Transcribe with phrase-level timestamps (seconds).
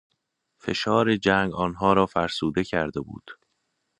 [0.57, 3.31] فشار جنگ آنها را فرسوده کرده بود.